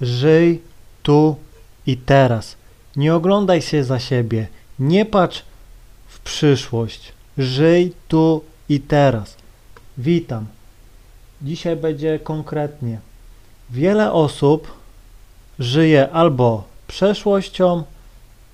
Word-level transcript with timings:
Żyj 0.00 0.62
tu 1.02 1.36
i 1.86 1.96
teraz. 1.96 2.56
Nie 2.96 3.14
oglądaj 3.14 3.62
się 3.62 3.84
za 3.84 3.98
siebie. 3.98 4.46
Nie 4.78 5.06
patrz 5.06 5.42
w 6.06 6.20
przyszłość. 6.20 7.12
Żyj 7.38 7.92
tu 8.08 8.44
i 8.68 8.80
teraz. 8.80 9.36
Witam. 9.98 10.46
Dzisiaj 11.42 11.76
będzie 11.76 12.18
konkretnie. 12.18 12.98
Wiele 13.70 14.12
osób 14.12 14.72
żyje 15.58 16.10
albo 16.10 16.64
przeszłością, 16.86 17.82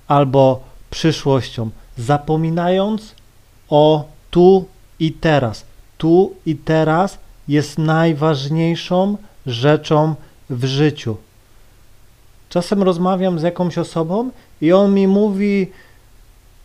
albo 0.07 0.63
przyszłością, 0.89 1.69
zapominając 1.97 3.15
o 3.69 4.05
tu 4.31 4.65
i 4.99 5.11
teraz. 5.11 5.65
Tu 5.97 6.35
i 6.45 6.55
teraz 6.55 7.17
jest 7.47 7.77
najważniejszą 7.77 9.17
rzeczą 9.45 10.15
w 10.49 10.65
życiu. 10.65 11.17
Czasem 12.51 12.83
rozmawiam 12.83 13.39
z 13.39 13.43
jakąś 13.43 13.77
osobą 13.77 14.29
i 14.61 14.73
on 14.73 14.93
mi 14.93 15.07
mówi 15.07 15.71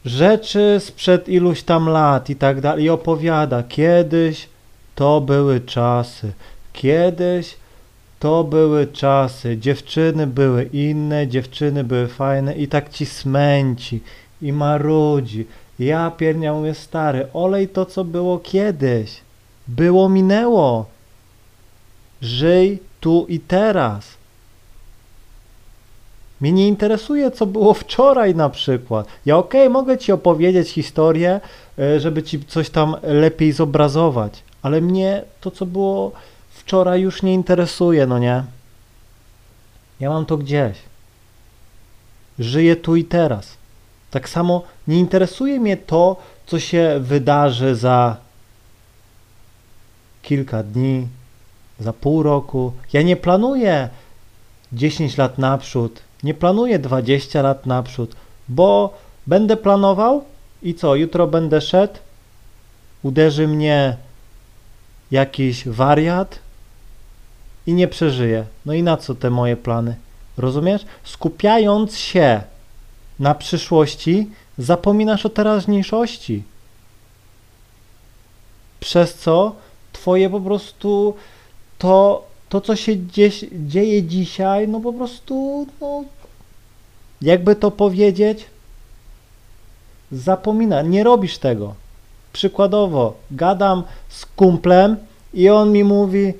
rzeczy 0.05 0.77
sprzed 0.81 1.29
iluś 1.29 1.63
tam 1.63 1.89
lat 1.89 2.31
i 2.31 2.37
tak 2.37 2.61
dalej 2.61 2.85
i 2.85 2.91
opowiada, 2.91 3.63
kiedyś 3.63 4.49
to 4.95 5.21
były 5.21 5.61
czasy, 5.61 6.33
kiedyś 6.73 7.57
to 8.19 8.45
były 8.45 8.87
czasy, 8.87 9.59
dziewczyny 9.59 10.27
były 10.27 10.65
inne, 10.65 11.29
dziewczyny 11.29 11.85
były 11.85 12.09
fajne 12.09 12.55
i 12.55 12.69
tak 12.69 12.91
ci 12.91 13.07
smęci 13.07 14.01
i 14.43 14.53
marudzi. 14.53 15.47
Ja 15.79 16.11
piernia 16.11 16.53
mówię, 16.55 16.75
stary, 16.75 17.27
olej 17.33 17.69
to, 17.69 17.87
co 17.87 18.05
było 18.05 18.39
kiedyś. 18.39 19.21
Było, 19.69 20.09
minęło. 20.09 20.87
Żyj 22.23 22.79
tu 23.01 23.27
i 23.29 23.41
teraz. 23.41 24.17
Mnie 26.41 26.53
nie 26.53 26.69
interesuje, 26.69 27.31
co 27.31 27.47
było 27.47 27.75
wczoraj 27.75 28.35
na 28.35 28.51
przykład. 28.51 29.07
Ja 29.27 29.37
okej, 29.37 29.71
mogę 29.71 29.99
ci 29.99 30.13
opowiedzieć 30.13 30.71
historię, 30.71 31.41
e, 31.79 32.01
żeby 32.01 32.23
ci 32.23 32.45
coś 32.45 32.71
tam 32.71 32.97
lepiej 33.03 33.53
zobrazować, 33.53 34.43
ale 34.63 34.81
mnie 34.81 35.23
to, 35.41 35.51
co 35.51 35.67
było 35.67 36.13
wczoraj 36.51 37.01
już 37.01 37.23
nie 37.23 37.35
interesuje, 37.35 38.07
no 38.07 38.19
nie? 38.19 38.45
Ja 40.01 40.11
mam 40.11 40.27
to 40.27 40.37
gdzieś. 40.37 40.79
Żyję 42.39 42.77
tu 42.77 42.97
i 42.97 43.05
teraz. 43.05 43.57
Tak 44.11 44.29
samo 44.29 44.63
nie 44.89 44.99
interesuje 44.99 45.61
mnie 45.61 45.77
to, 45.77 46.17
co 46.47 46.61
się 46.61 46.97
wydarzy 47.01 47.75
za 47.75 48.17
kilka 50.23 50.63
dni, 50.63 51.09
za 51.81 51.93
pół 51.93 52.23
roku. 52.23 52.73
Ja 52.93 53.03
nie 53.03 53.17
planuję 53.17 53.89
10 54.73 55.17
lat 55.17 55.39
naprzód, 55.39 56.03
nie 56.27 56.35
planuję 56.35 56.79
20 56.79 57.43
lat 57.43 57.67
naprzód, 57.67 58.17
bo 58.49 58.99
będę 59.27 59.57
planował 59.57 60.25
i 60.63 60.75
co, 60.75 60.95
jutro 60.95 61.27
będę 61.27 61.61
szedł, 61.61 61.95
uderzy 63.03 63.49
mnie 63.49 63.97
jakiś 65.11 65.69
wariat 65.69 66.39
i 67.67 67.73
nie 67.73 67.89
przeżyję. 67.89 68.45
No 68.67 68.73
i 68.73 68.83
na 68.83 68.97
co 68.97 69.15
te 69.15 69.31
moje 69.31 69.57
plany? 69.57 69.97
Rozumiesz? 70.37 70.85
Skupiając 71.05 71.97
się 71.97 72.41
na 73.19 73.35
przyszłości, 73.35 74.31
zapominasz 74.59 75.27
o 75.27 75.29
teraźniejszości. 75.29 76.43
Przez 78.81 79.15
co 79.15 79.53
twoje 79.93 80.31
po 80.31 80.41
prostu 80.41 81.15
to, 81.79 82.27
to 82.49 82.61
co 82.61 82.77
się 82.77 82.93
dzieje 83.53 84.03
dzisiaj, 84.03 84.69
no 84.69 84.81
po 84.81 84.93
prostu, 84.93 85.67
no, 85.81 86.05
jakby 87.23 87.57
to 87.57 87.71
powiedzieć, 87.71 88.47
zapomina, 90.13 90.83
nie 90.83 91.05
robisz 91.05 91.39
tego. 91.39 91.75
Przykładowo, 92.33 93.15
gadam 93.31 93.83
z 94.09 94.27
kumplem 94.27 94.97
i 95.35 95.49
on 95.49 95.73
mi 95.73 95.85
mówi, 95.85 96.35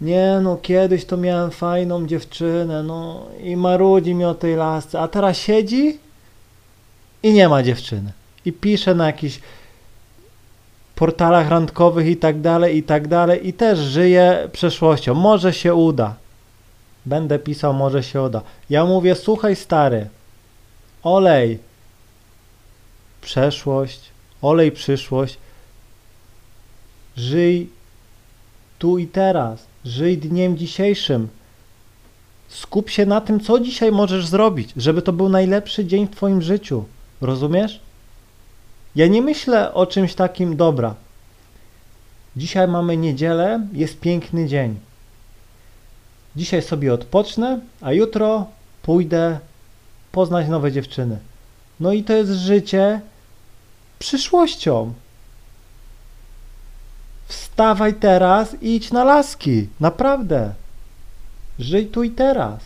nie 0.00 0.40
no, 0.42 0.56
kiedyś 0.56 1.04
to 1.04 1.16
miałem 1.16 1.50
fajną 1.50 2.06
dziewczynę, 2.06 2.82
no 2.82 3.26
i 3.42 3.56
marudzi 3.56 4.14
mi 4.14 4.24
o 4.24 4.34
tej 4.34 4.56
lasce, 4.56 5.00
a 5.00 5.08
teraz 5.08 5.36
siedzi 5.36 5.98
i 7.22 7.32
nie 7.32 7.48
ma 7.48 7.62
dziewczyny. 7.62 8.12
I 8.44 8.52
pisze 8.52 8.94
na 8.94 9.06
jakichś 9.06 9.40
portalach 10.94 11.48
randkowych 11.48 12.06
i 12.06 12.16
tak 12.16 12.40
dalej, 12.40 12.76
i 12.76 12.82
tak 12.82 13.08
dalej 13.08 13.48
i 13.48 13.52
też 13.52 13.78
żyje 13.78 14.48
przeszłością. 14.52 15.14
Może 15.14 15.52
się 15.52 15.74
uda. 15.74 16.14
Będę 17.06 17.38
pisał, 17.38 17.74
może 17.74 18.02
się 18.02 18.22
uda. 18.22 18.42
Ja 18.70 18.84
mówię, 18.84 19.14
słuchaj 19.14 19.56
stary, 19.56 20.08
olej 21.02 21.58
przeszłość, 23.20 24.00
olej 24.42 24.72
przyszłość, 24.72 25.38
żyj 27.16 27.70
tu 28.78 28.98
i 28.98 29.06
teraz, 29.06 29.66
żyj 29.84 30.18
dniem 30.18 30.56
dzisiejszym. 30.56 31.28
Skup 32.48 32.90
się 32.90 33.06
na 33.06 33.20
tym, 33.20 33.40
co 33.40 33.60
dzisiaj 33.60 33.92
możesz 33.92 34.26
zrobić, 34.26 34.72
żeby 34.76 35.02
to 35.02 35.12
był 35.12 35.28
najlepszy 35.28 35.84
dzień 35.84 36.06
w 36.06 36.10
Twoim 36.10 36.42
życiu. 36.42 36.84
Rozumiesz? 37.20 37.80
Ja 38.96 39.06
nie 39.06 39.22
myślę 39.22 39.74
o 39.74 39.86
czymś 39.86 40.14
takim, 40.14 40.56
dobra. 40.56 40.94
Dzisiaj 42.36 42.68
mamy 42.68 42.96
niedzielę, 42.96 43.66
jest 43.72 44.00
piękny 44.00 44.46
dzień. 44.46 44.85
Dzisiaj 46.36 46.62
sobie 46.62 46.94
odpocznę, 46.94 47.60
a 47.80 47.92
jutro 47.92 48.46
pójdę 48.82 49.38
poznać 50.12 50.48
nowe 50.48 50.72
dziewczyny. 50.72 51.18
No 51.80 51.92
i 51.92 52.04
to 52.04 52.12
jest 52.12 52.30
życie 52.30 53.00
przyszłością. 53.98 54.92
Wstawaj 57.28 57.94
teraz 57.94 58.56
i 58.62 58.76
idź 58.76 58.92
na 58.92 59.04
laski. 59.04 59.68
Naprawdę. 59.80 60.54
Żyj 61.58 61.86
tu 61.86 62.02
i 62.02 62.10
teraz. 62.10 62.60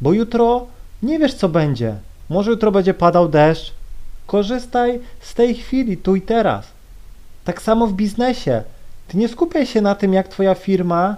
Bo 0.00 0.12
jutro 0.12 0.66
nie 1.02 1.18
wiesz, 1.18 1.34
co 1.34 1.48
będzie. 1.48 1.96
Może 2.28 2.50
jutro 2.50 2.72
będzie 2.72 2.94
padał 2.94 3.28
deszcz. 3.28 3.72
Korzystaj 4.26 5.00
z 5.20 5.34
tej 5.34 5.54
chwili, 5.54 5.96
tu 5.96 6.16
i 6.16 6.22
teraz. 6.22 6.66
Tak 7.44 7.62
samo 7.62 7.86
w 7.86 7.92
biznesie. 7.92 8.62
Ty 9.08 9.18
nie 9.18 9.28
skupiaj 9.28 9.66
się 9.66 9.80
na 9.80 9.94
tym, 9.94 10.12
jak 10.12 10.28
twoja 10.28 10.54
firma 10.54 11.16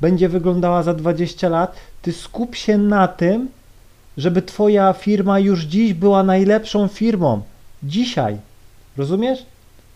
będzie 0.00 0.28
wyglądała 0.28 0.82
za 0.82 0.94
20 0.94 1.48
lat. 1.48 1.76
Ty 2.02 2.12
skup 2.12 2.54
się 2.56 2.78
na 2.78 3.08
tym, 3.08 3.48
żeby 4.16 4.42
twoja 4.42 4.92
firma 4.92 5.38
już 5.38 5.62
dziś 5.62 5.94
była 5.94 6.22
najlepszą 6.22 6.88
firmą. 6.88 7.42
Dzisiaj. 7.82 8.36
Rozumiesz? 8.96 9.46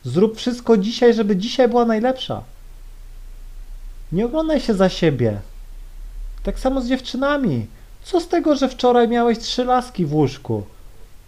Zrób 0.04 0.36
wszystko 0.36 0.76
dzisiaj, 0.76 1.14
żeby 1.14 1.36
dzisiaj 1.36 1.68
była 1.68 1.84
najlepsza. 1.84 2.42
Nie 4.12 4.26
oglądaj 4.26 4.60
się 4.60 4.74
za 4.74 4.88
siebie. 4.88 5.40
Tak 6.42 6.58
samo 6.58 6.80
z 6.80 6.88
dziewczynami. 6.88 7.66
Co 8.02 8.20
z 8.20 8.28
tego, 8.28 8.56
że 8.56 8.68
wczoraj 8.68 9.08
miałeś 9.08 9.38
trzy 9.38 9.64
laski 9.64 10.06
w 10.06 10.14
łóżku? 10.14 10.62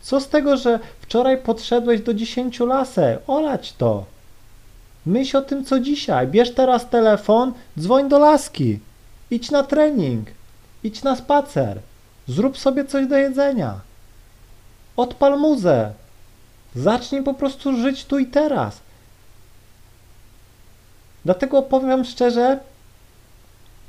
Co 0.03 0.21
z 0.21 0.29
tego, 0.29 0.57
że 0.57 0.79
wczoraj 1.01 1.39
podszedłeś 1.39 2.01
do 2.01 2.15
dziesięciu 2.15 2.67
lasek? 2.67 3.19
Olać 3.27 3.73
to. 3.73 4.05
Myśl 5.11 5.37
o 5.37 5.43
tym, 5.43 5.65
co 5.65 5.81
dzisiaj. 5.81 6.27
Bierz 6.29 6.55
teraz 6.55 6.89
telefon, 6.89 7.53
dzwoń 7.79 8.09
do 8.09 8.19
laski. 8.19 8.79
Idź 9.31 9.51
na 9.51 9.63
trening. 9.63 10.29
Idź 10.85 11.03
na 11.03 11.17
spacer. 11.17 11.81
Zrób 12.29 12.59
sobie 12.59 12.85
coś 12.85 13.07
do 13.07 13.17
jedzenia. 13.17 13.81
Odpal 14.97 15.39
muzę. 15.39 15.93
Zacznij 16.75 17.23
po 17.23 17.35
prostu 17.35 17.77
żyć 17.77 18.05
tu 18.05 18.19
i 18.19 18.27
teraz. 18.27 18.81
Dlatego 21.25 21.63
powiem 21.63 22.05
szczerze, 22.05 22.61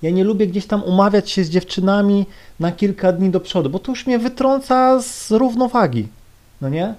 ja 0.01 0.09
nie 0.09 0.23
lubię 0.23 0.47
gdzieś 0.47 0.65
tam 0.65 0.83
umawiać 0.83 1.29
się 1.29 1.43
z 1.43 1.49
dziewczynami 1.49 2.25
na 2.59 2.71
kilka 2.71 3.11
dni 3.11 3.29
do 3.29 3.39
przodu, 3.39 3.69
bo 3.69 3.79
to 3.79 3.91
już 3.91 4.07
mnie 4.07 4.19
wytrąca 4.19 5.01
z 5.01 5.31
równowagi. 5.31 6.07
No 6.61 6.69
nie? 6.69 6.95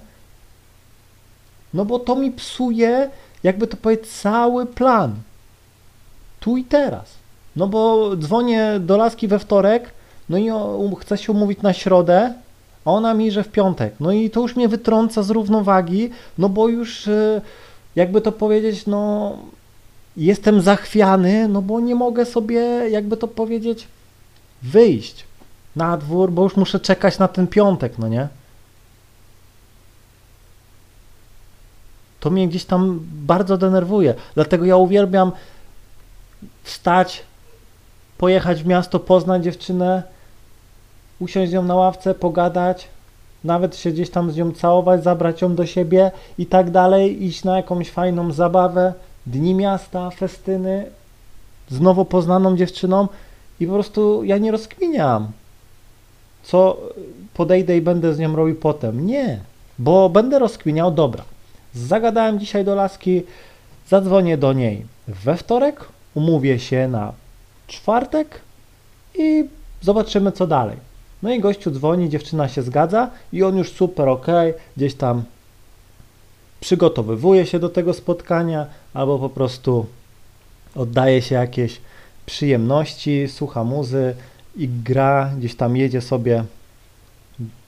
No 1.73 1.85
bo 1.85 1.99
to 1.99 2.15
mi 2.15 2.31
psuje, 2.31 3.09
jakby 3.43 3.67
to 3.67 3.77
powiedzieć, 3.77 4.07
cały 4.07 4.65
plan. 4.65 5.15
Tu 6.39 6.57
i 6.57 6.63
teraz. 6.63 7.13
No 7.55 7.67
bo 7.67 8.11
dzwonię 8.15 8.79
do 8.79 8.97
laski 8.97 9.27
we 9.27 9.39
wtorek, 9.39 9.91
no 10.29 10.37
i 10.37 10.49
chcę 10.99 11.17
się 11.17 11.31
umówić 11.31 11.61
na 11.61 11.73
środę, 11.73 12.33
a 12.85 12.91
ona 12.91 13.13
mi, 13.13 13.31
że 13.31 13.43
w 13.43 13.47
piątek. 13.47 13.93
No 13.99 14.11
i 14.11 14.29
to 14.29 14.41
już 14.41 14.55
mnie 14.55 14.67
wytrąca 14.67 15.23
z 15.23 15.29
równowagi, 15.29 16.09
no 16.37 16.49
bo 16.49 16.67
już, 16.67 17.07
e, 17.07 17.41
jakby 17.95 18.21
to 18.21 18.31
powiedzieć, 18.31 18.85
no 18.85 19.31
jestem 20.17 20.61
zachwiany, 20.61 21.47
no 21.47 21.61
bo 21.61 21.79
nie 21.79 21.95
mogę 21.95 22.25
sobie, 22.25 22.59
jakby 22.89 23.17
to 23.17 23.27
powiedzieć, 23.27 23.87
wyjść 24.63 25.25
na 25.75 25.97
dwór, 25.97 26.31
bo 26.31 26.43
już 26.43 26.55
muszę 26.55 26.79
czekać 26.79 27.19
na 27.19 27.27
ten 27.27 27.47
piątek, 27.47 27.97
no 27.99 28.07
nie? 28.07 28.27
To 32.23 32.29
mnie 32.29 32.47
gdzieś 32.47 32.65
tam 32.65 32.99
bardzo 33.25 33.57
denerwuje. 33.57 34.13
Dlatego 34.35 34.65
ja 34.65 34.77
uwielbiam 34.77 35.31
wstać, 36.63 37.23
pojechać 38.17 38.63
w 38.63 38.67
miasto, 38.67 38.99
poznać 38.99 39.43
dziewczynę, 39.43 40.03
usiąść 41.19 41.51
z 41.51 41.53
nią 41.53 41.63
na 41.63 41.75
ławce, 41.75 42.15
pogadać, 42.15 42.87
nawet 43.43 43.75
się 43.75 43.91
gdzieś 43.91 44.09
tam 44.09 44.31
z 44.31 44.35
nią 44.35 44.51
całować, 44.51 45.03
zabrać 45.03 45.41
ją 45.41 45.55
do 45.55 45.65
siebie 45.65 46.11
i 46.37 46.45
tak 46.45 46.71
dalej, 46.71 47.23
iść 47.23 47.43
na 47.43 47.57
jakąś 47.57 47.91
fajną 47.91 48.31
zabawę, 48.31 48.93
dni 49.25 49.53
miasta, 49.53 50.09
festyny 50.09 50.85
z 51.69 51.81
nowo 51.81 52.05
poznaną 52.05 52.57
dziewczyną 52.57 53.07
i 53.59 53.67
po 53.67 53.73
prostu 53.73 54.23
ja 54.23 54.37
nie 54.37 54.51
rozkminiam, 54.51 55.31
co 56.43 56.77
podejdę 57.33 57.77
i 57.77 57.81
będę 57.81 58.13
z 58.13 58.19
nią 58.19 58.35
robił 58.35 58.55
potem. 58.55 59.05
Nie, 59.05 59.39
bo 59.79 60.09
będę 60.09 60.39
rozkminiał, 60.39 60.91
dobra, 60.91 61.23
zagadałem 61.75 62.39
dzisiaj 62.39 62.65
do 62.65 62.75
laski, 62.75 63.23
zadzwonię 63.89 64.37
do 64.37 64.53
niej 64.53 64.85
we 65.07 65.37
wtorek, 65.37 65.85
umówię 66.13 66.59
się 66.59 66.87
na 66.87 67.13
czwartek 67.67 68.41
i 69.15 69.45
zobaczymy 69.81 70.31
co 70.31 70.47
dalej. 70.47 70.77
No 71.23 71.33
i 71.33 71.39
gościu 71.39 71.71
dzwoni, 71.71 72.09
dziewczyna 72.09 72.47
się 72.47 72.61
zgadza 72.61 73.09
i 73.33 73.43
on 73.43 73.57
już 73.57 73.71
super, 73.71 74.09
ok, 74.09 74.27
gdzieś 74.77 74.95
tam 74.95 75.23
przygotowywuje 76.59 77.45
się 77.45 77.59
do 77.59 77.69
tego 77.69 77.93
spotkania 77.93 78.65
albo 78.93 79.19
po 79.19 79.29
prostu 79.29 79.85
oddaje 80.75 81.21
się 81.21 81.35
jakieś 81.35 81.81
przyjemności, 82.25 83.27
słucha 83.27 83.63
muzy 83.63 84.15
i 84.55 84.67
gra, 84.67 85.31
gdzieś 85.37 85.55
tam 85.55 85.77
jedzie 85.77 86.01
sobie 86.01 86.43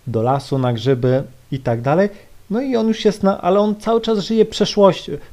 do 0.08 0.22
lasu 0.22 0.58
na 0.58 0.74
grzyby 0.74 1.24
i 1.52 1.60
tak 1.60 1.82
dalej. 1.82 2.10
No 2.50 2.62
i 2.62 2.76
on 2.76 2.88
już 2.88 3.06
jest 3.06 3.24
na, 3.24 3.42
ale 3.42 3.60
on 3.60 3.76
cały 3.76 4.02
czas 4.02 4.20
żyje 4.20 4.46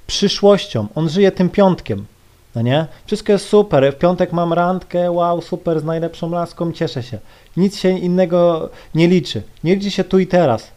przyszłością, 0.07 0.87
on 0.95 1.09
żyje 1.09 1.33
tym 1.33 1.51
piątkiem, 1.51 2.07
no 2.55 2.63
nie? 2.63 2.87
Wszystko 3.07 3.33
jest 3.33 3.49
super, 3.49 3.93
w 3.93 3.99
piątek 3.99 4.33
mam 4.33 4.53
randkę, 4.53 5.11
wow, 5.11 5.43
super, 5.43 5.81
z 5.81 5.85
najlepszą 5.85 6.31
laską, 6.31 6.73
cieszę 6.73 7.03
się. 7.03 7.19
Nic 7.57 7.79
się 7.79 7.99
innego 7.99 8.71
nie 8.95 9.09
liczy, 9.09 9.43
nie 9.65 9.77
liczy 9.77 9.91
się 9.91 10.05
tu 10.05 10.19
i 10.19 10.27
teraz. 10.27 10.71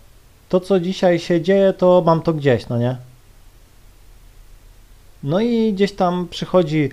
To, 0.49 0.59
co 0.59 0.79
dzisiaj 0.79 1.19
się 1.19 1.41
dzieje, 1.41 1.73
to 1.73 2.03
mam 2.05 2.21
to 2.21 2.33
gdzieś, 2.33 2.67
no 2.67 2.77
nie? 2.77 2.97
No 5.23 5.39
i 5.39 5.73
gdzieś 5.73 5.91
tam 5.91 6.27
przychodzi 6.27 6.89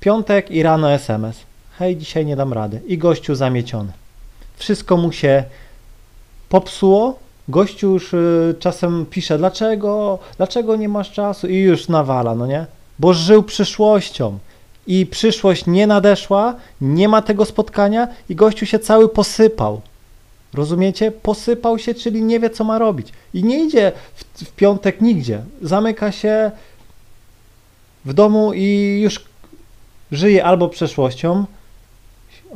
piątek 0.00 0.50
i 0.50 0.62
rano 0.62 0.90
SMS. 0.92 1.36
Hej, 1.78 1.96
dzisiaj 1.96 2.26
nie 2.26 2.36
dam 2.36 2.52
rady. 2.52 2.80
I 2.86 2.98
gościu 2.98 3.34
zamieciony. 3.34 3.92
Wszystko 4.56 4.96
mu 4.96 5.12
się 5.12 5.44
popsuło. 6.48 7.23
Gościu 7.48 7.92
już 7.92 8.14
y, 8.14 8.54
czasem 8.58 9.06
pisze, 9.10 9.38
dlaczego, 9.38 10.18
dlaczego 10.36 10.76
nie 10.76 10.88
masz 10.88 11.12
czasu 11.12 11.48
i 11.48 11.56
już 11.56 11.88
nawala, 11.88 12.34
no 12.34 12.46
nie? 12.46 12.66
Bo 12.98 13.14
żył 13.14 13.42
przyszłością 13.42 14.38
i 14.86 15.06
przyszłość 15.06 15.66
nie 15.66 15.86
nadeszła, 15.86 16.54
nie 16.80 17.08
ma 17.08 17.22
tego 17.22 17.44
spotkania 17.44 18.08
i 18.28 18.34
gościu 18.34 18.66
się 18.66 18.78
cały 18.78 19.08
posypał. 19.08 19.80
Rozumiecie? 20.54 21.12
Posypał 21.12 21.78
się, 21.78 21.94
czyli 21.94 22.22
nie 22.22 22.40
wie, 22.40 22.50
co 22.50 22.64
ma 22.64 22.78
robić. 22.78 23.08
I 23.34 23.44
nie 23.44 23.64
idzie 23.64 23.92
w, 24.14 24.44
w 24.44 24.52
piątek 24.52 25.00
nigdzie. 25.00 25.42
Zamyka 25.62 26.12
się 26.12 26.50
w 28.04 28.12
domu 28.12 28.52
i 28.54 29.00
już 29.02 29.24
żyje 30.12 30.44
albo 30.44 30.68
przeszłością, 30.68 31.44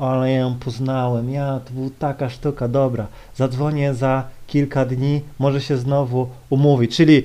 ale 0.00 0.32
ją 0.32 0.54
poznałem, 0.54 1.30
ja, 1.30 1.60
to 1.64 1.72
była 1.72 1.88
taka 1.98 2.30
sztuka, 2.30 2.68
dobra, 2.68 3.06
zadzwonię 3.36 3.94
za 3.94 4.24
kilka 4.46 4.84
dni, 4.84 5.20
może 5.38 5.60
się 5.60 5.76
znowu 5.76 6.28
umówi, 6.50 6.88
czyli 6.88 7.22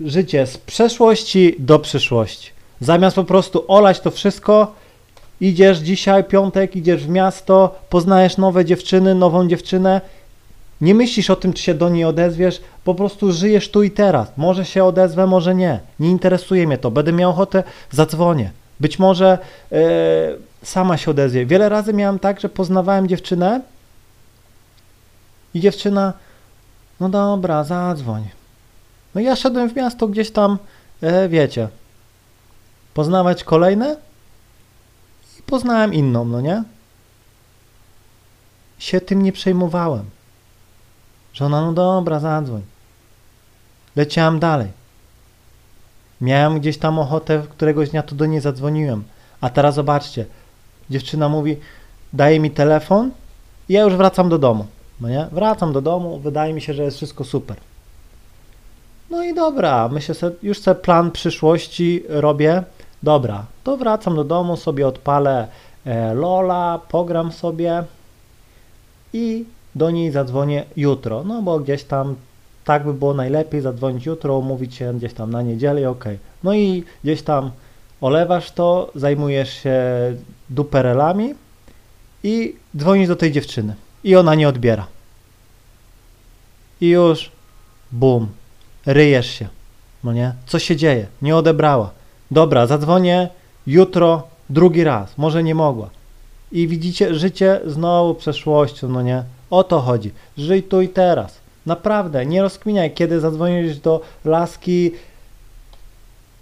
życie 0.00 0.46
z 0.46 0.58
przeszłości 0.58 1.54
do 1.58 1.78
przyszłości. 1.78 2.50
Zamiast 2.80 3.16
po 3.16 3.24
prostu 3.24 3.64
olać 3.68 4.00
to 4.00 4.10
wszystko, 4.10 4.74
idziesz 5.40 5.78
dzisiaj, 5.78 6.24
piątek, 6.24 6.76
idziesz 6.76 7.04
w 7.04 7.08
miasto, 7.08 7.74
poznajesz 7.90 8.36
nowe 8.36 8.64
dziewczyny, 8.64 9.14
nową 9.14 9.48
dziewczynę, 9.48 10.00
nie 10.80 10.94
myślisz 10.94 11.30
o 11.30 11.36
tym, 11.36 11.52
czy 11.52 11.62
się 11.62 11.74
do 11.74 11.88
niej 11.88 12.04
odezwiesz, 12.04 12.60
po 12.84 12.94
prostu 12.94 13.32
żyjesz 13.32 13.68
tu 13.70 13.82
i 13.82 13.90
teraz. 13.90 14.32
Może 14.36 14.64
się 14.64 14.84
odezwę, 14.84 15.26
może 15.26 15.54
nie. 15.54 15.80
Nie 16.00 16.10
interesuje 16.10 16.66
mnie 16.66 16.78
to. 16.78 16.90
Będę 16.90 17.12
miał 17.12 17.30
ochotę, 17.30 17.62
zadzwonię. 17.90 18.50
Być 18.80 18.98
może 18.98 19.38
yy, 19.70 19.78
sama 20.62 20.96
się 20.96 21.10
odezwie. 21.10 21.46
Wiele 21.46 21.68
razy 21.68 21.92
miałem 21.92 22.18
tak, 22.18 22.40
że 22.40 22.48
poznawałem 22.48 23.08
dziewczynę 23.08 23.60
i 25.54 25.60
dziewczyna, 25.60 26.12
no 27.00 27.08
dobra, 27.08 27.64
zadzwoń. 27.64 28.28
No 29.14 29.20
ja 29.20 29.36
szedłem 29.36 29.70
w 29.70 29.76
miasto 29.76 30.08
gdzieś 30.08 30.30
tam, 30.30 30.58
yy, 31.02 31.28
wiecie, 31.28 31.68
poznawać 32.94 33.44
kolejne 33.44 33.96
i 35.38 35.42
poznałem 35.42 35.94
inną, 35.94 36.24
no 36.24 36.40
nie? 36.40 36.62
Się 38.78 39.00
tym 39.00 39.22
nie 39.22 39.32
przejmowałem. 39.32 40.04
Że 41.32 41.46
ona, 41.46 41.60
no 41.60 41.72
dobra, 41.72 42.20
zadzwoń. 42.20 42.62
Leciałem 43.96 44.38
dalej. 44.38 44.68
Miałem 46.20 46.60
gdzieś 46.60 46.78
tam 46.78 46.98
ochotę, 46.98 47.42
któregoś 47.50 47.90
dnia 47.90 48.02
to 48.02 48.14
do 48.14 48.26
niej 48.26 48.40
zadzwoniłem. 48.40 49.04
A 49.40 49.50
teraz 49.50 49.74
zobaczcie, 49.74 50.26
dziewczyna 50.90 51.28
mówi, 51.28 51.56
daje 52.12 52.40
mi 52.40 52.50
telefon 52.50 53.10
i 53.68 53.72
ja 53.72 53.82
już 53.82 53.94
wracam 53.94 54.28
do 54.28 54.38
domu. 54.38 54.66
No 55.00 55.08
nie? 55.08 55.26
Wracam 55.32 55.72
do 55.72 55.82
domu, 55.82 56.18
wydaje 56.18 56.52
mi 56.54 56.60
się, 56.60 56.74
że 56.74 56.82
jest 56.82 56.96
wszystko 56.96 57.24
super. 57.24 57.56
No 59.10 59.24
i 59.24 59.34
dobra, 59.34 59.88
myślę 59.88 60.14
sobie, 60.14 60.36
już 60.42 60.58
sobie 60.58 60.80
plan 60.80 61.10
przyszłości 61.10 62.02
robię. 62.08 62.62
Dobra, 63.02 63.46
to 63.64 63.76
wracam 63.76 64.16
do 64.16 64.24
domu, 64.24 64.56
sobie 64.56 64.88
odpalę 64.88 65.48
e, 65.86 66.14
Lola, 66.14 66.80
pogram 66.88 67.32
sobie 67.32 67.84
i 69.12 69.44
do 69.74 69.90
niej 69.90 70.10
zadzwonię 70.10 70.64
jutro, 70.76 71.24
no 71.24 71.42
bo 71.42 71.60
gdzieś 71.60 71.84
tam 71.84 72.16
tak 72.64 72.84
by 72.84 72.94
było 72.94 73.14
najlepiej 73.14 73.60
zadzwonić 73.60 74.06
jutro, 74.06 74.38
umówić 74.38 74.74
się 74.74 74.94
gdzieś 74.94 75.14
tam 75.14 75.30
na 75.30 75.42
niedzielę, 75.42 75.90
ok. 75.90 76.04
No 76.44 76.54
i 76.54 76.84
gdzieś 77.04 77.22
tam 77.22 77.50
olewasz 78.00 78.50
to, 78.50 78.90
zajmujesz 78.94 79.52
się 79.62 79.80
duperelami 80.50 81.34
i 82.22 82.56
dzwonisz 82.76 83.08
do 83.08 83.16
tej 83.16 83.32
dziewczyny 83.32 83.74
i 84.04 84.16
ona 84.16 84.34
nie 84.34 84.48
odbiera. 84.48 84.86
I 86.80 86.88
już 86.88 87.30
bum, 87.92 88.28
ryjesz 88.86 89.30
się, 89.30 89.48
no 90.04 90.12
nie? 90.12 90.32
Co 90.46 90.58
się 90.58 90.76
dzieje? 90.76 91.06
Nie 91.22 91.36
odebrała. 91.36 91.90
Dobra, 92.30 92.66
zadzwonię 92.66 93.28
jutro 93.66 94.28
drugi 94.50 94.84
raz, 94.84 95.18
może 95.18 95.42
nie 95.42 95.54
mogła. 95.54 95.90
I 96.52 96.68
widzicie, 96.68 97.14
życie 97.14 97.60
znowu 97.66 98.14
przeszłością, 98.14 98.88
no 98.88 99.02
nie? 99.02 99.22
O 99.50 99.64
to 99.64 99.80
chodzi. 99.80 100.10
Żyj 100.38 100.62
tu 100.62 100.80
i 100.80 100.88
teraz. 100.88 101.40
Naprawdę, 101.66 102.26
nie 102.26 102.42
rozkminiaj, 102.42 102.94
kiedy 102.94 103.20
zadzwonisz 103.20 103.78
do 103.78 104.00
laski, 104.24 104.92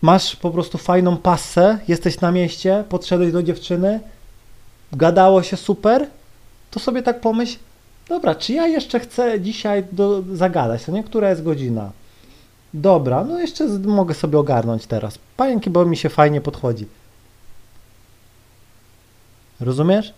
masz 0.02 0.36
po 0.36 0.50
prostu 0.50 0.78
fajną 0.78 1.16
passę, 1.16 1.78
jesteś 1.88 2.20
na 2.20 2.32
mieście, 2.32 2.84
podszedłeś 2.88 3.32
do 3.32 3.42
dziewczyny, 3.42 4.00
gadało 4.92 5.42
się 5.42 5.56
super, 5.56 6.06
to 6.70 6.80
sobie 6.80 7.02
tak 7.02 7.20
pomyśl, 7.20 7.58
dobra, 8.08 8.34
czy 8.34 8.52
ja 8.52 8.66
jeszcze 8.66 9.00
chcę 9.00 9.40
dzisiaj 9.40 9.84
do, 9.92 10.22
zagadać, 10.32 10.84
to 10.84 10.92
nie? 10.92 11.04
Która 11.04 11.30
jest 11.30 11.42
godzina? 11.42 11.90
Dobra, 12.74 13.24
no 13.24 13.40
jeszcze 13.40 13.68
mogę 13.68 14.14
sobie 14.14 14.38
ogarnąć 14.38 14.86
teraz. 14.86 15.18
Pająki, 15.36 15.70
bo 15.70 15.84
mi 15.84 15.96
się 15.96 16.08
fajnie 16.08 16.40
podchodzi. 16.40 16.86
Rozumiesz? 19.60 20.14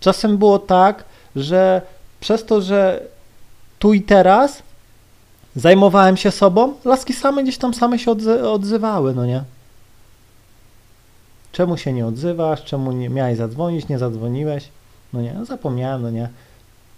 Czasem 0.00 0.38
było 0.38 0.58
tak, 0.58 1.04
że 1.36 1.82
przez 2.20 2.44
to, 2.44 2.60
że 2.60 3.02
tu 3.78 3.94
i 3.94 4.02
teraz 4.02 4.62
zajmowałem 5.56 6.16
się 6.16 6.30
sobą, 6.30 6.74
laski 6.84 7.12
same 7.12 7.42
gdzieś 7.42 7.58
tam 7.58 7.74
same 7.74 7.98
się 7.98 8.10
odzywały, 8.42 9.14
no 9.14 9.26
nie? 9.26 9.44
Czemu 11.52 11.76
się 11.76 11.92
nie 11.92 12.06
odzywasz? 12.06 12.64
Czemu 12.64 12.92
nie 12.92 13.10
miałeś 13.10 13.38
zadzwonić? 13.38 13.88
Nie 13.88 13.98
zadzwoniłeś? 13.98 14.68
No 15.12 15.22
nie, 15.22 15.34
zapomniałem, 15.44 16.02
no 16.02 16.10
nie. 16.10 16.28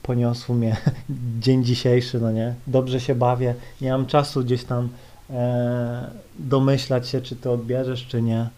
Poniosł 0.03 0.55
mnie 0.55 0.77
dzień 1.41 1.65
dzisiejszy, 1.65 2.21
no 2.21 2.33
nie. 2.33 2.55
Dobrze 2.67 3.01
się 3.01 3.15
bawię. 3.15 3.55
Nie 3.81 3.91
mam 3.91 4.07
czasu 4.07 4.45
gdzieś 4.45 4.65
tam 4.65 4.89
e, 5.31 6.11
domyślać 6.39 7.09
się, 7.09 7.21
czy 7.21 7.37
ty 7.37 7.51
odbierzesz, 7.51 8.07
czy 8.07 8.23
nie. 8.23 8.49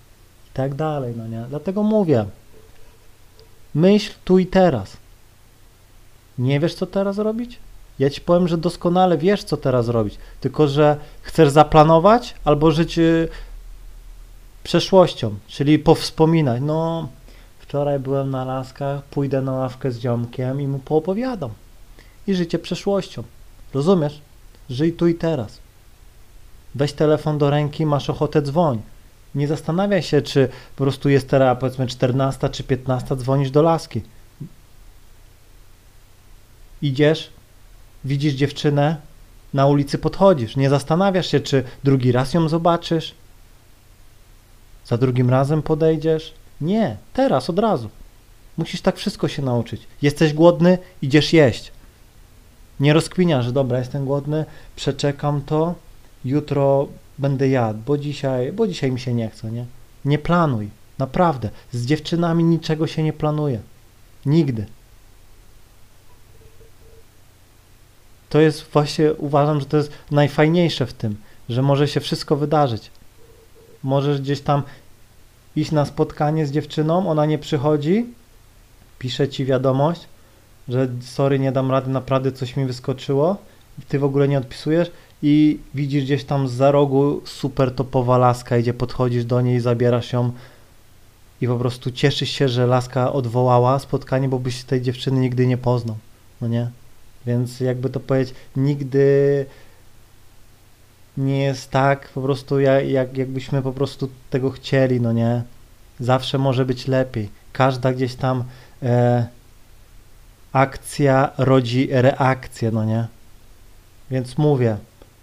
I 0.50 0.54
tak 0.54 0.74
dalej, 0.74 1.14
no 1.16 1.26
nie. 1.26 1.44
Dlatego 1.48 1.82
mówię. 1.82 2.24
Myśl 3.74 4.12
tu 4.24 4.38
i 4.38 4.46
teraz. 4.46 4.96
Nie 6.38 6.60
wiesz, 6.60 6.74
co 6.74 6.86
teraz 6.86 7.18
robić? 7.18 7.58
Ja 7.98 8.10
ci 8.10 8.20
powiem, 8.20 8.48
że 8.48 8.58
doskonale 8.58 9.18
wiesz, 9.18 9.44
co 9.44 9.56
teraz 9.56 9.88
robić, 9.88 10.18
tylko 10.40 10.68
że 10.68 10.96
chcesz 11.22 11.50
zaplanować 11.50 12.34
albo 12.44 12.70
żyć 12.70 12.98
y, 12.98 13.28
przeszłością, 14.64 15.34
czyli 15.48 15.78
powspominać. 15.78 16.62
No, 16.62 17.08
wczoraj 17.58 17.98
byłem 17.98 18.30
na 18.30 18.44
laskach, 18.44 19.02
pójdę 19.02 19.42
na 19.42 19.52
ławkę 19.52 19.92
z 19.92 19.98
ziomkiem 19.98 20.60
i 20.60 20.66
mu 20.66 20.78
poopowiadam. 20.78 21.50
I 22.26 22.34
życie 22.34 22.58
przeszłością. 22.58 23.22
Rozumiesz? 23.74 24.20
Żyj 24.70 24.92
tu 24.92 25.06
i 25.06 25.14
teraz. 25.14 25.58
Weź 26.74 26.92
telefon 26.92 27.38
do 27.38 27.50
ręki, 27.50 27.86
masz 27.86 28.10
ochotę 28.10 28.42
dzwoń. 28.42 28.82
Nie 29.34 29.48
zastanawiaj 29.48 30.02
się, 30.02 30.22
czy 30.22 30.48
po 30.76 30.84
prostu 30.84 31.08
jest 31.08 31.28
teraz 31.28 31.58
powiedzmy 31.60 31.86
14 31.86 32.48
czy 32.48 32.64
15, 32.64 33.16
dzwonisz 33.16 33.50
do 33.50 33.62
laski. 33.62 34.02
Idziesz, 36.82 37.30
widzisz 38.04 38.34
dziewczynę, 38.34 38.96
na 39.54 39.66
ulicy 39.66 39.99
podchodzisz. 39.99 40.56
Nie 40.56 40.70
zastanawiasz 40.70 41.30
się, 41.30 41.40
czy 41.40 41.64
drugi 41.84 42.12
raz 42.12 42.34
ją 42.34 42.49
zobaczysz, 42.49 43.14
za 44.87 44.99
drugim 44.99 45.30
razem 45.30 45.62
podejdziesz. 45.62 46.34
Nie, 46.61 46.96
teraz, 47.12 47.50
od 47.50 47.58
razu. 47.58 47.88
Musisz 48.56 48.80
tak 48.80 48.96
wszystko 48.96 49.28
się 49.28 49.42
nauczyć. 49.42 49.82
Jesteś 50.02 50.32
głodny, 50.32 50.78
idziesz 51.02 51.32
jeść. 51.32 51.73
Nie 52.80 52.92
rozkminiasz, 52.92 53.44
że 53.44 53.52
dobra, 53.52 53.78
jestem 53.78 54.04
głodny, 54.04 54.44
przeczekam 54.76 55.42
to, 55.42 55.75
jutro 56.25 56.88
będę 57.18 57.49
jadł, 57.49 57.78
bo 57.87 57.99
dzisiaj, 57.99 58.52
bo 58.52 58.66
dzisiaj 58.66 58.92
mi 58.92 59.00
się 59.00 59.14
nie 59.14 59.30
chce, 59.30 59.50
nie? 59.50 59.66
Nie 60.04 60.18
planuj, 60.18 60.70
naprawdę. 60.99 61.50
Z 61.73 61.87
dziewczynami 61.87 62.44
niczego 62.44 62.87
się 62.87 63.02
nie 63.02 63.12
planuje. 63.12 63.61
Nigdy. 64.26 64.66
To 68.28 68.40
jest 68.40 68.64
właśnie, 68.73 69.14
uważam, 69.14 69.61
że 69.61 69.66
to 69.66 69.76
jest 69.76 69.93
najfajniejsze 70.11 70.87
w 70.87 70.93
tym, 70.93 71.16
że 71.49 71.62
może 71.62 71.88
się 71.88 72.00
wszystko 72.00 72.37
wydarzyć. 72.37 72.90
Możesz 73.83 74.21
gdzieś 74.21 74.40
tam 74.40 74.62
iść 75.57 75.73
na 75.73 75.85
spotkanie 75.85 76.47
z 76.47 76.50
dziewczyną, 76.50 77.11
ona 77.11 77.26
nie 77.26 77.38
przychodzi, 77.38 78.07
pisze 78.99 79.28
ci 79.28 79.45
wiadomość, 79.45 80.00
że 80.69 80.88
sorry, 81.00 81.38
nie 81.38 81.52
dam 81.52 81.71
rady, 81.71 81.90
naprawdę 81.90 82.33
coś 82.33 82.57
mi 82.57 82.66
wyskoczyło, 82.66 83.37
ty 83.88 83.99
w 83.99 84.04
ogóle 84.04 84.28
nie 84.28 84.38
odpisujesz 84.38 84.90
i 85.23 85.59
widzisz 85.75 86.04
gdzieś 86.04 86.25
tam 86.25 86.49
za 86.49 86.71
rogu 86.71 87.21
super 87.25 87.75
topowa 87.75 88.19
laska, 88.19 88.59
idzie, 88.59 88.75
podchodzisz 88.75 89.25
do 89.25 89.40
niej, 89.40 89.61
zabierasz 89.61 90.12
ją 90.12 90.33
i 91.40 91.47
po 91.47 91.57
prostu 91.57 91.90
cieszysz 91.90 92.31
się, 92.31 92.49
że 92.49 92.66
laska 92.66 93.12
odwołała 93.12 93.78
spotkanie, 93.78 94.28
bo 94.28 94.38
byś 94.38 94.64
tej 94.64 94.83
dziewczyny 94.83 95.21
nigdy 95.21 95.47
nie 95.47 95.57
poznał, 95.57 95.97
no 96.40 96.49
nie? 96.49 96.71
Więc 97.26 97.61
jakby 97.61 97.90
to 97.90 98.00
powiedzieć, 98.00 98.35
nigdy 98.57 99.47
nie 101.16 101.43
jest 101.43 101.71
tak 101.71 102.09
po 102.09 102.21
prostu 102.21 102.61
jak, 102.61 102.88
jak, 102.88 103.16
jakbyśmy 103.16 103.62
po 103.62 103.73
prostu 103.73 104.09
tego 104.31 104.50
chcieli, 104.50 105.00
no 105.00 105.12
nie? 105.12 105.43
Zawsze 106.00 106.38
może 106.38 106.64
być 106.64 106.88
lepiej. 106.88 107.31
Każda 107.52 107.93
gdzieś 107.93 108.14
tam 108.14 108.45
e, 108.83 109.26
akcja 110.52 111.31
rodzi 111.38 111.88
reakcję, 111.90 112.71
no 112.71 112.85
nie? 112.85 113.07
Więc 114.11 114.38
mówię, 114.38 114.76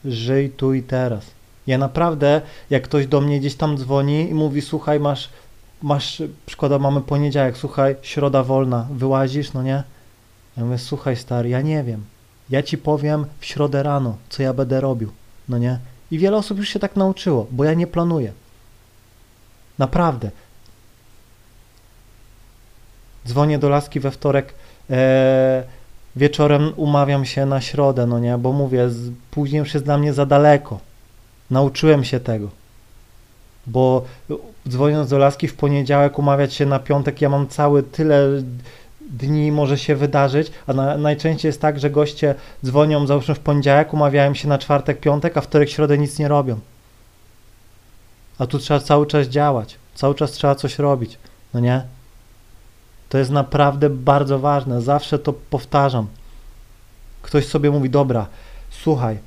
żyj 0.05 0.49
tu 0.49 0.73
i 0.73 0.83
teraz. 0.83 1.25
Ja 1.67 1.77
naprawdę, 1.77 2.41
jak 2.69 2.83
ktoś 2.83 3.07
do 3.07 3.21
mnie 3.21 3.39
gdzieś 3.39 3.55
tam 3.55 3.77
dzwoni 3.77 4.29
i 4.29 4.33
mówi, 4.33 4.61
słuchaj, 4.61 4.99
masz, 4.99 5.29
masz, 5.81 6.23
przykładowo 6.45 6.83
mamy 6.91 7.01
poniedziałek, 7.01 7.57
słuchaj, 7.57 7.95
środa 8.01 8.43
wolna, 8.43 8.87
wyłazisz, 8.91 9.53
no 9.53 9.63
nie? 9.63 9.83
Ja 10.61 10.65
mówię, 10.65 10.77
słuchaj 10.77 11.15
stary, 11.15 11.49
ja 11.49 11.61
nie 11.61 11.83
wiem. 11.83 12.05
Ja 12.49 12.63
ci 12.63 12.77
powiem 12.77 13.25
w 13.39 13.45
środę 13.45 13.83
rano, 13.83 14.17
co 14.29 14.43
ja 14.43 14.53
będę 14.53 14.81
robił, 14.81 15.11
no 15.49 15.57
nie? 15.57 15.79
I 16.11 16.19
wiele 16.19 16.37
osób 16.37 16.57
już 16.57 16.69
się 16.69 16.79
tak 16.79 16.95
nauczyło, 16.95 17.47
bo 17.51 17.63
ja 17.63 17.73
nie 17.73 17.87
planuję. 17.87 18.33
Naprawdę. 19.79 20.31
Dzwonię 23.27 23.59
do 23.59 23.69
laski 23.69 23.99
we 23.99 24.11
wtorek, 24.11 24.53
e, 24.89 25.63
wieczorem 26.15 26.73
umawiam 26.75 27.25
się 27.25 27.45
na 27.45 27.61
środę, 27.61 28.07
no 28.07 28.19
nie? 28.19 28.37
Bo 28.37 28.51
mówię, 28.51 28.89
z, 28.89 29.11
później 29.31 29.59
już 29.59 29.73
jest 29.73 29.85
dla 29.85 29.97
mnie 29.97 30.13
za 30.13 30.25
daleko. 30.25 30.79
Nauczyłem 31.51 32.03
się 32.03 32.19
tego. 32.19 32.49
Bo 33.67 34.05
dzwoniąc 34.69 35.09
do 35.09 35.17
laski 35.17 35.47
w 35.47 35.55
poniedziałek, 35.55 36.19
umawiać 36.19 36.53
się 36.53 36.65
na 36.65 36.79
piątek, 36.79 37.21
ja 37.21 37.29
mam 37.29 37.47
cały 37.47 37.83
tyle 37.83 38.27
dni 39.11 39.51
może 39.51 39.77
się 39.77 39.95
wydarzyć, 39.95 40.51
a 40.67 40.73
na, 40.73 40.97
najczęściej 40.97 41.49
jest 41.49 41.61
tak, 41.61 41.79
że 41.79 41.89
goście 41.89 42.35
dzwonią 42.65 43.07
załóżmy 43.07 43.35
w 43.35 43.39
poniedziałek, 43.39 43.93
umawiają 43.93 44.33
się 44.33 44.47
na 44.47 44.57
czwartek, 44.57 44.99
piątek, 44.99 45.37
a 45.37 45.41
wtorek, 45.41 45.69
środę 45.69 45.97
nic 45.97 46.19
nie 46.19 46.27
robią. 46.27 46.59
A 48.39 48.47
tu 48.47 48.59
trzeba 48.59 48.79
cały 48.79 49.07
czas 49.07 49.27
działać, 49.27 49.77
cały 49.95 50.15
czas 50.15 50.31
trzeba 50.31 50.55
coś 50.55 50.79
robić, 50.79 51.17
no 51.53 51.59
nie? 51.59 51.81
To 53.09 53.17
jest 53.17 53.31
naprawdę 53.31 53.89
bardzo 53.89 54.39
ważne, 54.39 54.81
zawsze 54.81 55.19
to 55.19 55.33
powtarzam. 55.33 56.07
Ktoś 57.21 57.45
sobie 57.47 57.71
mówi, 57.71 57.89
dobra, 57.89 58.27
słuchaj, 58.69 59.17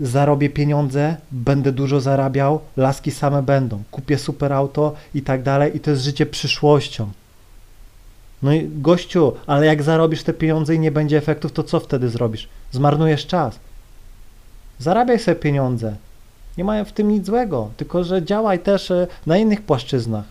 zarobię 0.00 0.50
pieniądze, 0.50 1.16
będę 1.30 1.72
dużo 1.72 2.00
zarabiał, 2.00 2.60
laski 2.76 3.10
same 3.10 3.42
będą, 3.42 3.82
kupię 3.90 4.18
super 4.18 4.52
auto 4.52 4.94
i 5.14 5.22
tak 5.22 5.42
dalej 5.42 5.76
i 5.76 5.80
to 5.80 5.90
jest 5.90 6.02
życie 6.02 6.26
przyszłością. 6.26 7.10
No 8.42 8.52
i 8.52 8.68
gościu, 8.68 9.32
ale 9.46 9.66
jak 9.66 9.82
zarobisz 9.82 10.22
te 10.22 10.32
pieniądze 10.32 10.74
i 10.74 10.78
nie 10.78 10.90
będzie 10.90 11.18
efektów, 11.18 11.52
to 11.52 11.62
co 11.62 11.80
wtedy 11.80 12.08
zrobisz? 12.08 12.48
Zmarnujesz 12.72 13.26
czas. 13.26 13.58
Zarabiaj 14.78 15.18
sobie 15.18 15.34
pieniądze. 15.34 15.96
Nie 16.58 16.64
mają 16.64 16.84
w 16.84 16.92
tym 16.92 17.08
nic 17.08 17.26
złego, 17.26 17.70
tylko 17.76 18.04
że 18.04 18.24
działaj 18.24 18.58
też 18.58 18.90
e, 18.90 19.06
na 19.26 19.36
innych 19.36 19.62
płaszczyznach. 19.62 20.24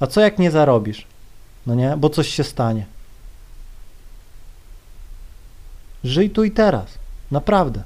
A 0.00 0.06
co 0.06 0.20
jak 0.20 0.38
nie 0.38 0.50
zarobisz? 0.50 1.06
No 1.66 1.74
nie, 1.74 1.96
bo 1.96 2.10
coś 2.10 2.28
się 2.28 2.44
stanie. 2.44 2.86
Żyj 6.04 6.30
tu 6.30 6.44
i 6.44 6.50
teraz. 6.50 6.98
Naprawdę. 7.30 7.82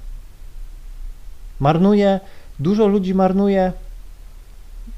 Marnuje, 1.61 2.21
dużo 2.59 2.87
ludzi 2.87 3.14
marnuje 3.14 3.73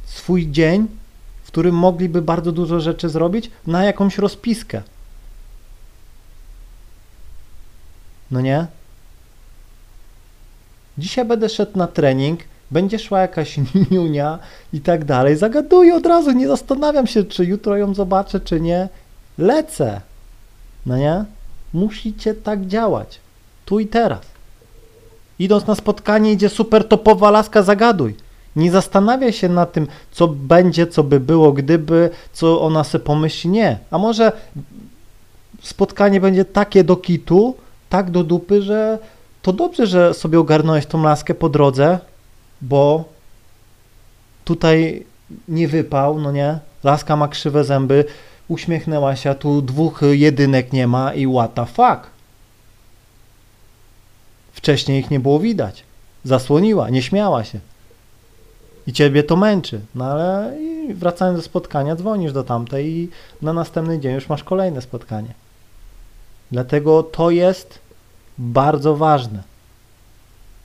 swój 0.05 0.51
dzień 0.51 0.89
którym 1.55 1.75
mogliby 1.75 2.23
bardzo 2.23 2.53
dużo 2.53 2.81
rzeczy 2.81 3.09
zrobić 3.09 3.51
na 3.67 3.85
jakąś 3.85 4.19
rozpiskę. 4.19 4.83
No 8.31 8.41
nie? 8.41 8.67
Dzisiaj 10.99 11.25
będę 11.25 11.49
szedł 11.49 11.79
na 11.79 11.87
trening, 11.87 12.41
będzie 12.71 12.99
szła 12.99 13.21
jakaś 13.21 13.57
niunia 13.91 14.39
i 14.73 14.81
tak 14.81 15.05
dalej. 15.05 15.37
Zagaduję 15.37 15.95
od 15.95 16.07
razu, 16.07 16.33
nie 16.33 16.49
zastanawiam 16.49 17.07
się, 17.07 17.25
czy 17.25 17.45
jutro 17.45 17.77
ją 17.77 17.95
zobaczę, 17.95 18.41
czy 18.41 18.61
nie. 18.61 18.89
Lecę. 19.39 20.01
No 20.87 20.97
nie? 20.97 21.25
Musicie 21.73 22.35
tak 22.35 22.67
działać. 22.67 23.21
Tu 23.65 23.81
i 23.81 23.87
teraz. 23.87 24.27
Idąc 25.39 25.67
na 25.67 25.75
spotkanie, 25.75 26.33
idzie 26.33 26.49
super 26.49 26.89
topowa 26.89 27.31
laska, 27.31 27.63
zagaduj. 27.63 28.24
Nie 28.57 28.71
zastanawia 28.71 29.33
się 29.33 29.49
na 29.49 29.67
tym, 29.67 29.87
co 30.13 30.29
będzie, 30.29 30.87
co 30.87 31.05
by 31.05 31.21
było, 31.21 31.53
gdyby, 31.53 32.11
co 32.33 32.61
ona 32.61 32.85
sobie 32.85 33.05
pomyśli. 33.05 33.51
Nie. 33.51 33.79
A 33.91 33.99
może 33.99 34.33
spotkanie 35.63 36.21
będzie 36.21 36.45
takie 36.45 36.85
do 36.85 36.97
kitu, 36.97 37.55
tak 37.89 38.11
do 38.11 38.25
dupy, 38.25 38.63
że 38.63 38.99
to 39.43 39.53
dobrze, 39.53 39.87
że 39.87 40.15
sobie 40.15 40.41
ogarnąłeś 40.41 40.87
tą 40.87 41.03
laskę 41.03 41.35
po 41.35 41.49
drodze, 41.49 41.99
bo 42.61 43.05
tutaj 44.45 45.07
nie 45.49 45.69
wypał, 45.69 46.21
no 46.21 46.33
nie? 46.33 46.59
Laska 46.85 47.17
ma 47.17 47.29
krzywe 47.29 47.65
zęby, 47.65 48.05
uśmiechnęła 48.49 49.17
się, 49.17 49.31
a 49.31 49.35
tu 49.35 49.63
dwóch 49.63 50.01
jedynek 50.11 50.73
nie 50.73 50.87
ma 50.87 51.15
i 51.15 51.27
what 51.27 51.55
the 51.55 51.67
fuck? 51.67 52.11
Wcześniej 54.53 55.01
ich 55.01 55.11
nie 55.11 55.21
było 55.21 55.39
widać. 55.39 55.85
Zasłoniła, 56.25 56.91
nie 56.91 57.03
śmiała 57.03 57.45
się 57.45 57.61
i 58.87 58.93
ciebie 58.93 59.23
to 59.23 59.37
męczy. 59.37 59.81
No 59.95 60.05
ale 60.05 60.57
wracając 60.95 61.39
do 61.39 61.43
spotkania, 61.43 61.97
dzwonisz 61.97 62.33
do 62.33 62.45
tamtej 62.45 62.87
i 62.87 63.11
na 63.43 63.53
następny 63.53 64.01
dzień 64.01 64.15
już 64.15 64.29
masz 64.29 64.45
kolejne 64.45 64.83
spotkanie. 64.83 65.35
Dlatego 66.53 67.03
to 67.03 67.31
jest 67.31 67.79
bardzo 68.39 68.97
ważne. 68.97 69.43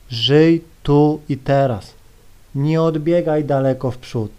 Żyj 0.10 0.64
tu 0.84 1.22
i 1.30 1.38
teraz. 1.38 1.94
Nie 2.56 2.82
odbiegaj 2.82 3.46
daleko 3.46 3.92
w 3.92 3.98
przód. 3.98 4.32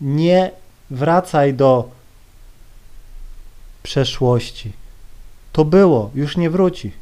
Nie 0.00 0.50
wracaj 0.90 1.54
do 1.54 1.90
przeszłości. 3.82 4.72
To 5.52 5.64
było, 5.64 6.10
już 6.14 6.36
nie 6.36 6.50
wróci. 6.50 6.92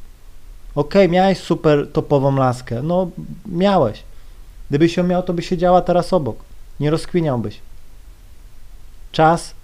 Okay, 0.75 1.09
miałeś 1.09 1.39
super 1.39 1.93
topową 1.93 2.37
laskę. 2.37 2.83
No, 2.83 3.11
miałeś. 3.47 4.03
Gdybyś 4.71 4.97
ją 4.97 5.05
miał, 5.05 5.23
to 5.23 5.33
by 5.33 5.43
siedziała 5.43 5.81
teraz 5.81 6.12
obok. 6.12 6.37
Nie 6.81 6.91
rozkwiniałbyś. 6.91 7.61
Czas 9.12 9.55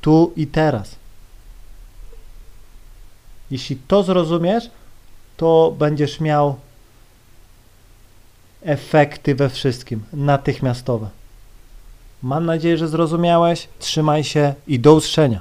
tu 0.00 0.32
i 0.36 0.46
teraz. 0.46 0.96
Jeśli 3.50 3.76
to 3.76 4.02
zrozumiesz, 4.02 4.70
to 5.36 5.74
będziesz 5.78 6.20
miał 6.20 6.56
efekty 8.62 9.34
we 9.34 9.48
wszystkim, 9.48 10.04
natychmiastowe. 10.12 11.08
Mam 12.22 12.46
nadzieję, 12.46 12.76
że 12.76 12.88
zrozumiałeś. 12.88 13.68
Trzymaj 13.78 14.24
się 14.24 14.54
i 14.66 14.80
do 14.80 14.94
usłyszenia. 14.94 15.40